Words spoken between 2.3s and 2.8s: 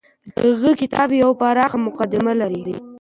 لري.